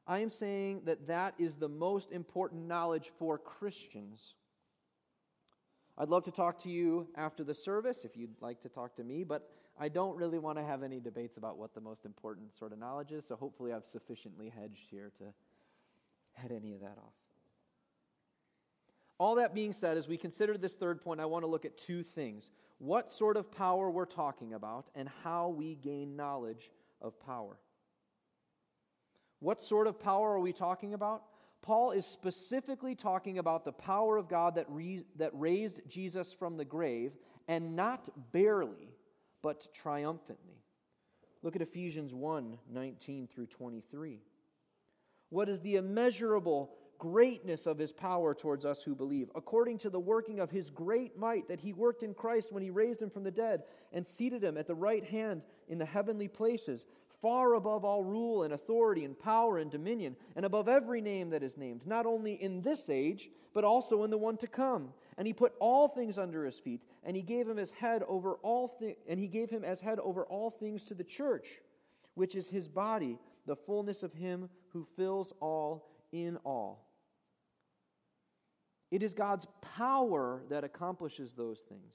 [0.07, 4.33] I am saying that that is the most important knowledge for Christians.
[5.99, 9.05] I'd love to talk to you after the service if you'd like to talk to
[9.05, 12.57] me, but I don't really want to have any debates about what the most important
[12.57, 15.25] sort of knowledge is, so hopefully I've sufficiently hedged here to
[16.33, 17.13] head any of that off.
[19.19, 21.77] All that being said, as we consider this third point, I want to look at
[21.77, 26.71] two things what sort of power we're talking about, and how we gain knowledge
[27.03, 27.59] of power.
[29.43, 31.25] What sort of power are we talking about?
[31.63, 36.57] Paul is specifically talking about the power of God that, re- that raised Jesus from
[36.57, 37.11] the grave,
[37.49, 38.95] and not barely,
[39.43, 40.63] but triumphantly.
[41.43, 44.21] Look at Ephesians 1 19 through 23.
[45.31, 49.99] What is the immeasurable greatness of his power towards us who believe, according to the
[49.99, 53.25] working of his great might that he worked in Christ when he raised him from
[53.25, 56.87] the dead and seated him at the right hand in the heavenly places,
[57.23, 61.43] far above all rule and authority and power and dominion, and above every name that
[61.43, 64.93] is named, not only in this age, but also in the one to come.
[65.17, 68.35] And he put all things under his feet, and he gave him as head over
[68.43, 71.61] all thi- and he gave him as head over all things to the church,
[72.15, 76.89] which is his body, the fullness of him who fills all in all.
[78.91, 81.95] It is God's power that accomplishes those things.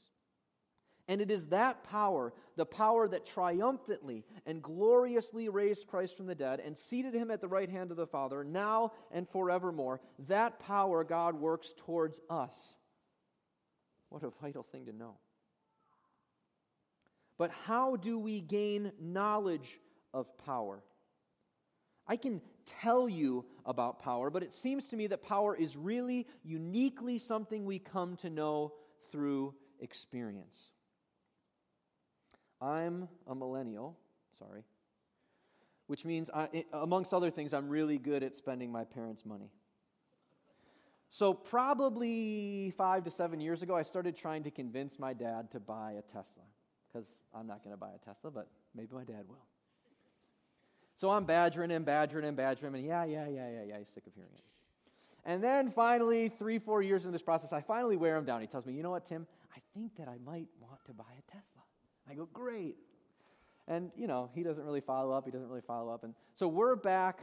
[1.08, 6.36] And it is that power, the power that triumphantly and gloriously raised Christ from the
[6.36, 10.60] dead and seated him at the right hand of the Father, now and forevermore, that
[10.60, 12.56] power God works towards us.
[14.10, 15.16] What a vital thing to know.
[17.38, 19.80] But how do we gain knowledge
[20.14, 20.84] of power?
[22.06, 22.42] I can
[22.82, 27.66] tell you about power, but it seems to me that power is really uniquely something
[27.66, 28.74] we come to know
[29.12, 30.72] through experience.
[32.62, 33.98] I'm a millennial,
[34.40, 34.64] sorry,
[35.88, 39.52] which means, I, amongst other things, I'm really good at spending my parents' money.
[41.10, 45.60] So, probably five to seven years ago, I started trying to convince my dad to
[45.60, 46.44] buy a Tesla.
[46.88, 49.46] Because I'm not going to buy a Tesla, but maybe my dad will.
[50.96, 53.90] So I'm badgering him, badgering him, badgering him, and yeah, yeah, yeah, yeah, yeah, he's
[53.90, 54.44] sick of hearing it.
[55.26, 58.42] And then finally, three, four years in this process, I finally wear him down.
[58.42, 61.04] He tells me, you know what, Tim, I think that I might want to buy
[61.04, 61.62] a Tesla.
[62.10, 62.76] I go, great.
[63.68, 65.26] And, you know, he doesn't really follow up.
[65.26, 66.04] He doesn't really follow up.
[66.04, 67.20] And so we're back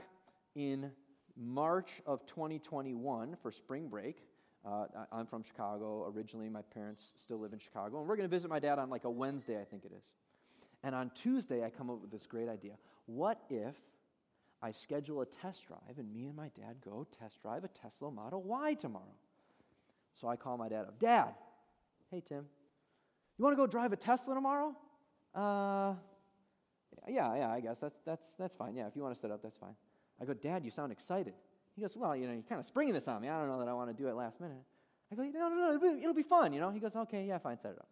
[0.55, 0.91] in
[1.37, 4.19] March of 2021 for spring break.
[4.65, 6.49] Uh, I'm from Chicago originally.
[6.49, 7.99] My parents still live in Chicago.
[7.99, 10.05] And we're going to visit my dad on like a Wednesday, I think it is.
[10.83, 12.75] And on Tuesday, I come up with this great idea.
[13.07, 13.75] What if
[14.63, 18.11] I schedule a test drive and me and my dad go test drive a Tesla
[18.11, 19.17] Model Y tomorrow?
[20.21, 20.99] So I call my dad up.
[20.99, 21.35] Dad,
[22.11, 22.45] hey, Tim,
[23.39, 24.75] you want to go drive a Tesla tomorrow?
[25.35, 25.95] Uh,
[27.09, 28.77] yeah, yeah, I guess that's, that's, that's fine.
[28.77, 29.75] Yeah, if you want to set up, that's fine.
[30.21, 31.35] I go, Dad, you sound excited.
[31.75, 33.29] He goes, Well, you know, you're kind of springing this on me.
[33.29, 34.63] I don't know that I want to do it last minute.
[35.13, 36.71] I go, No, no, no, it'll be, it'll be fun, you know?
[36.71, 37.89] He goes, Okay, yeah, fine, set it up.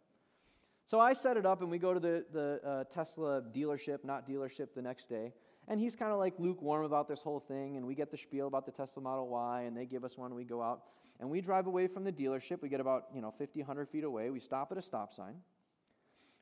[0.86, 4.28] So I set it up, and we go to the, the uh, Tesla dealership, not
[4.28, 5.32] dealership, the next day.
[5.68, 8.47] And he's kind of like lukewarm about this whole thing, and we get the spiel
[8.47, 10.82] about the Tesla Model Y, and they give us one, we go out.
[11.23, 12.62] And we drive away from the dealership.
[12.62, 14.31] We get about, you know, 50, 100 feet away.
[14.31, 15.37] We stop at a stop sign.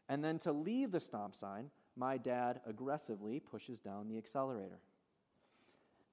[0.09, 1.67] And then to leave the stop sign,
[1.97, 4.79] my dad aggressively pushes down the accelerator.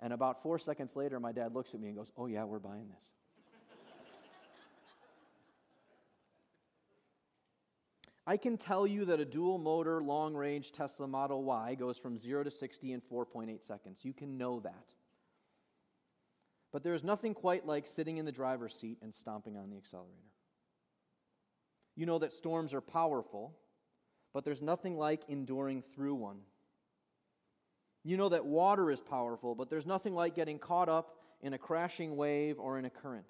[0.01, 2.59] And about four seconds later, my dad looks at me and goes, Oh, yeah, we're
[2.59, 3.05] buying this.
[8.27, 12.17] I can tell you that a dual motor long range Tesla Model Y goes from
[12.17, 13.99] 0 to 60 in 4.8 seconds.
[14.01, 14.96] You can know that.
[16.71, 19.77] But there is nothing quite like sitting in the driver's seat and stomping on the
[19.77, 20.13] accelerator.
[21.95, 23.55] You know that storms are powerful,
[24.33, 26.37] but there's nothing like enduring through one.
[28.03, 31.57] You know that water is powerful, but there's nothing like getting caught up in a
[31.57, 33.25] crashing wave or in a current.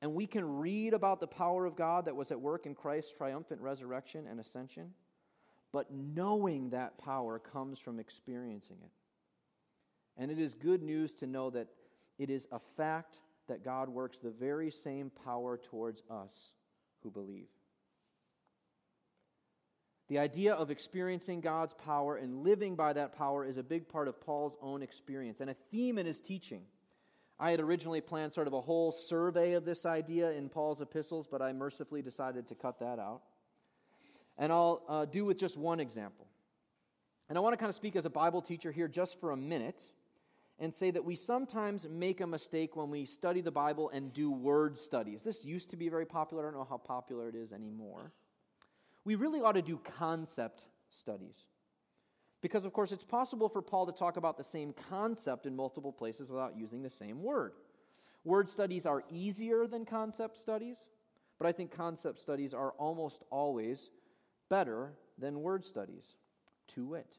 [0.00, 3.12] And we can read about the power of God that was at work in Christ's
[3.16, 4.90] triumphant resurrection and ascension.
[5.72, 8.90] But knowing that power comes from experiencing it.
[10.16, 11.68] And it is good news to know that
[12.22, 13.18] it is a fact
[13.48, 16.52] that God works the very same power towards us
[17.02, 17.48] who believe.
[20.08, 24.06] The idea of experiencing God's power and living by that power is a big part
[24.06, 26.62] of Paul's own experience and a theme in his teaching.
[27.40, 31.26] I had originally planned sort of a whole survey of this idea in Paul's epistles,
[31.28, 33.22] but I mercifully decided to cut that out.
[34.38, 36.26] And I'll uh, do with just one example.
[37.28, 39.36] And I want to kind of speak as a Bible teacher here just for a
[39.36, 39.82] minute
[40.58, 44.30] and say that we sometimes make a mistake when we study the Bible and do
[44.30, 45.22] word studies.
[45.22, 46.46] This used to be very popular.
[46.46, 48.12] I don't know how popular it is anymore.
[49.04, 51.36] We really ought to do concept studies.
[52.42, 55.92] Because, of course, it's possible for Paul to talk about the same concept in multiple
[55.92, 57.52] places without using the same word.
[58.24, 60.76] Word studies are easier than concept studies,
[61.38, 63.90] but I think concept studies are almost always
[64.48, 66.04] better than word studies,
[66.74, 67.16] to wit.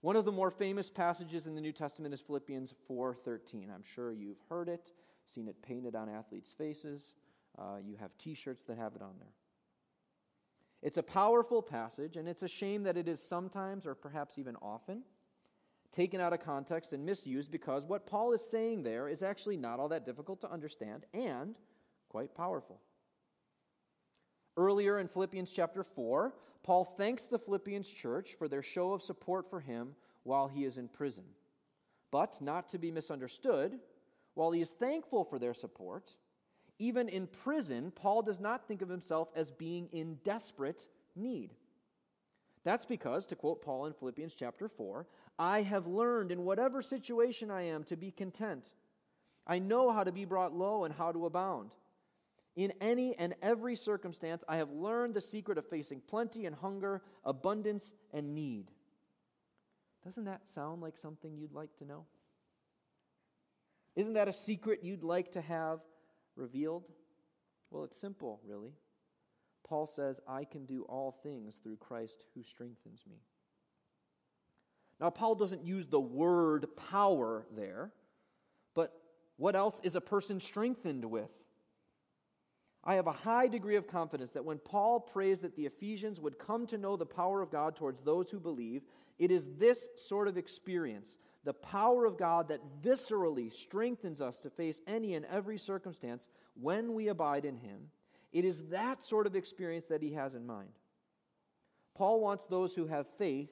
[0.00, 3.68] One of the more famous passages in the New Testament is Philippians 4:13.
[3.70, 4.92] I'm sure you've heard it,
[5.24, 7.14] seen it painted on athletes' faces.
[7.58, 9.34] Uh, you have T-shirts that have it on there.
[10.82, 14.54] It's a powerful passage, and it's a shame that it is sometimes, or perhaps even
[14.62, 15.02] often,
[15.90, 19.80] taken out of context and misused because what Paul is saying there is actually not
[19.80, 21.58] all that difficult to understand and
[22.08, 22.80] quite powerful.
[24.58, 26.34] Earlier in Philippians chapter 4,
[26.64, 29.94] Paul thanks the Philippians church for their show of support for him
[30.24, 31.22] while he is in prison.
[32.10, 33.78] But, not to be misunderstood,
[34.34, 36.10] while he is thankful for their support,
[36.80, 40.82] even in prison, Paul does not think of himself as being in desperate
[41.14, 41.54] need.
[42.64, 45.06] That's because, to quote Paul in Philippians chapter 4,
[45.38, 48.64] I have learned in whatever situation I am to be content.
[49.46, 51.70] I know how to be brought low and how to abound.
[52.58, 57.02] In any and every circumstance, I have learned the secret of facing plenty and hunger,
[57.24, 58.72] abundance and need.
[60.04, 62.04] Doesn't that sound like something you'd like to know?
[63.94, 65.78] Isn't that a secret you'd like to have
[66.34, 66.82] revealed?
[67.70, 68.72] Well, it's simple, really.
[69.64, 73.18] Paul says, I can do all things through Christ who strengthens me.
[75.00, 77.92] Now, Paul doesn't use the word power there,
[78.74, 79.00] but
[79.36, 81.30] what else is a person strengthened with?
[82.88, 86.38] I have a high degree of confidence that when Paul prays that the Ephesians would
[86.38, 88.80] come to know the power of God towards those who believe,
[89.18, 94.48] it is this sort of experience, the power of God that viscerally strengthens us to
[94.48, 96.28] face any and every circumstance
[96.58, 97.90] when we abide in Him.
[98.32, 100.70] It is that sort of experience that he has in mind.
[101.94, 103.50] Paul wants those who have faith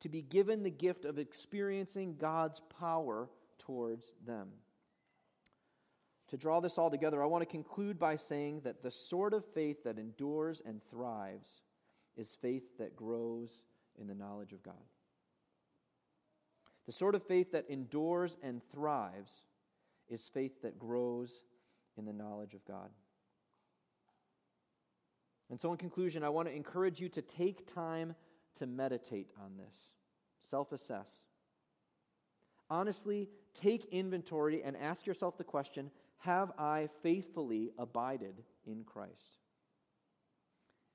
[0.00, 3.28] to be given the gift of experiencing God's power
[3.58, 4.48] towards them.
[6.30, 9.44] To draw this all together, I want to conclude by saying that the sort of
[9.54, 11.48] faith that endures and thrives
[12.16, 13.62] is faith that grows
[13.98, 14.74] in the knowledge of God.
[16.86, 19.30] The sort of faith that endures and thrives
[20.08, 21.42] is faith that grows
[21.96, 22.90] in the knowledge of God.
[25.50, 28.14] And so, in conclusion, I want to encourage you to take time
[28.58, 29.76] to meditate on this,
[30.40, 31.08] self assess.
[32.70, 39.38] Honestly, take inventory and ask yourself the question have I faithfully abided in Christ?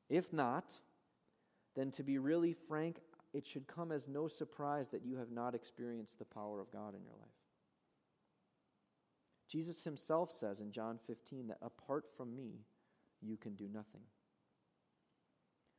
[0.10, 0.66] If not,
[1.76, 2.98] then to be really frank,
[3.34, 6.94] it should come as no surprise that you have not experienced the power of God
[6.96, 7.30] in your life.
[9.50, 12.66] Jesus himself says in John 15 that apart from me,
[13.22, 14.02] you can do nothing.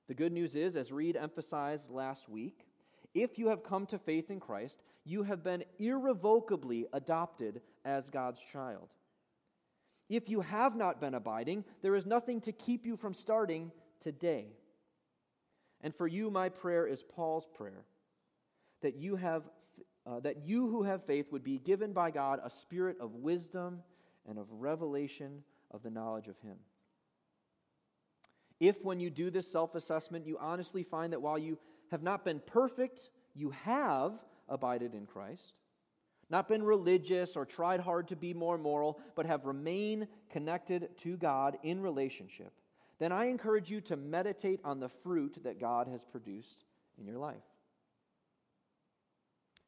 [0.09, 2.67] The good news is, as Reed emphasized last week,
[3.15, 8.41] if you have come to faith in Christ, you have been irrevocably adopted as God's
[8.53, 8.89] child.
[10.09, 14.47] If you have not been abiding, there is nothing to keep you from starting today.
[15.81, 17.85] And for you, my prayer is Paul's prayer
[18.83, 19.43] that you, have,
[20.07, 23.83] uh, that you who have faith would be given by God a spirit of wisdom
[24.29, 26.57] and of revelation of the knowledge of Him.
[28.61, 31.59] If, when you do this self assessment, you honestly find that while you
[31.91, 34.13] have not been perfect, you have
[34.49, 35.55] abided in Christ,
[36.31, 41.17] not been religious or tried hard to be more moral, but have remained connected to
[41.17, 42.53] God in relationship,
[42.99, 46.65] then I encourage you to meditate on the fruit that God has produced
[46.99, 47.37] in your life.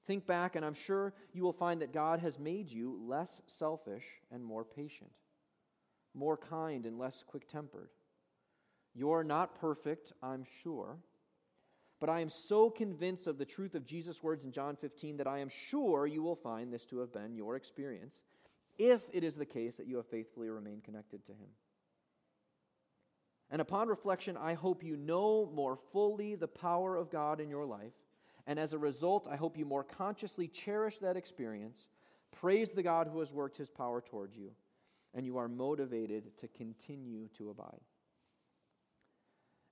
[0.07, 4.05] Think back, and I'm sure you will find that God has made you less selfish
[4.31, 5.11] and more patient,
[6.15, 7.91] more kind and less quick tempered.
[8.95, 10.97] You're not perfect, I'm sure.
[11.99, 15.27] But I am so convinced of the truth of Jesus' words in John 15 that
[15.27, 18.17] I am sure you will find this to have been your experience
[18.79, 21.49] if it is the case that you have faithfully remained connected to Him.
[23.51, 27.65] And upon reflection, I hope you know more fully the power of God in your
[27.65, 27.93] life.
[28.47, 31.87] And as a result, I hope you more consciously cherish that experience,
[32.33, 34.51] praise the God who has worked his power towards you,
[35.15, 37.81] and you are motivated to continue to abide.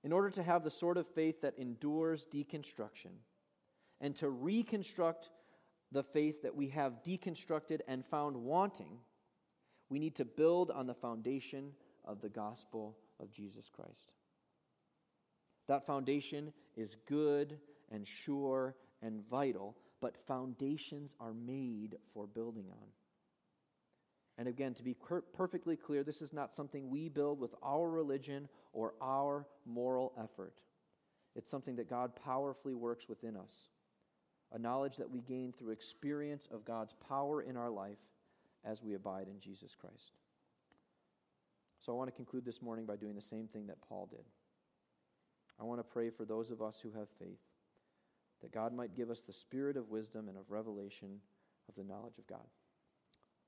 [0.05, 3.09] In order to have the sort of faith that endures deconstruction
[3.99, 5.31] and to reconstruct
[5.91, 8.99] the faith that we have deconstructed and found wanting,
[9.89, 11.71] we need to build on the foundation
[12.05, 14.11] of the gospel of Jesus Christ.
[15.67, 17.57] That foundation is good
[17.91, 22.87] and sure and vital, but foundations are made for building on.
[24.37, 24.95] And again, to be
[25.33, 30.53] perfectly clear, this is not something we build with our religion or our moral effort.
[31.35, 33.53] It's something that God powerfully works within us,
[34.51, 37.97] a knowledge that we gain through experience of God's power in our life
[38.65, 40.13] as we abide in Jesus Christ.
[41.79, 44.25] So I want to conclude this morning by doing the same thing that Paul did.
[45.59, 47.39] I want to pray for those of us who have faith
[48.41, 51.21] that God might give us the spirit of wisdom and of revelation
[51.69, 52.45] of the knowledge of God.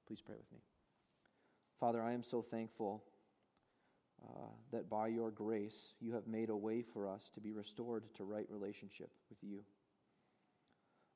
[0.07, 0.59] Please pray with me.
[1.79, 3.03] Father, I am so thankful
[4.23, 8.03] uh, that by your grace you have made a way for us to be restored
[8.17, 9.59] to right relationship with you.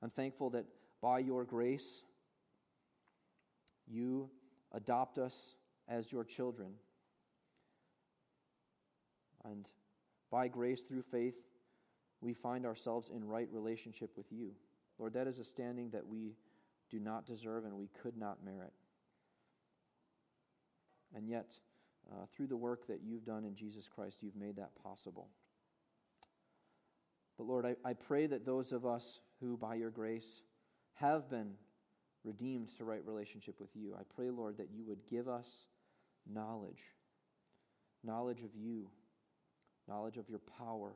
[0.04, 0.66] I'm thankful that
[1.02, 2.04] by your grace
[3.88, 4.30] you
[4.74, 5.34] adopt us
[5.88, 6.74] as your children
[9.44, 9.68] and
[10.32, 11.34] by grace through faith,
[12.22, 14.52] we find ourselves in right relationship with you.
[15.00, 16.36] Lord, that is a standing that we
[16.92, 18.74] do not deserve and we could not merit.
[21.16, 21.52] And yet,
[22.12, 25.28] uh, through the work that you've done in Jesus Christ, you've made that possible.
[27.38, 29.04] But Lord, I, I pray that those of us
[29.40, 30.42] who, by your grace,
[30.96, 31.54] have been
[32.24, 35.48] redeemed to right relationship with you, I pray, Lord, that you would give us
[36.32, 36.82] knowledge,
[38.04, 38.88] knowledge of you
[39.88, 40.94] knowledge of your power,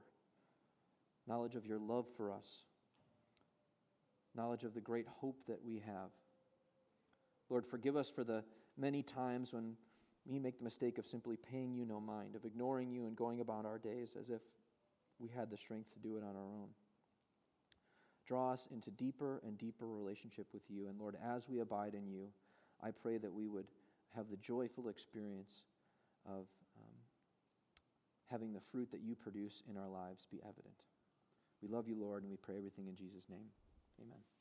[1.28, 2.46] knowledge of your love for us,
[4.36, 6.10] knowledge of the great hope that we have.
[7.50, 8.44] Lord, forgive us for the
[8.78, 9.74] many times when
[10.26, 13.42] we make the mistake of simply paying you no mind, of ignoring you and going
[13.42, 14.42] about our days as if
[15.20, 16.70] we had the strength to do it on our own.
[18.28, 20.88] Draw us into deeper and deeper relationship with you.
[20.88, 22.28] And Lord, as we abide in you,
[22.84, 23.68] I pray that we would
[24.16, 25.52] have the joyful experience
[26.26, 26.48] of
[26.80, 26.96] um,
[28.32, 30.76] having the fruit that you produce in our lives be evident.
[31.62, 33.48] We love you, Lord, and we pray everything in Jesus' name.
[34.02, 34.35] Amen.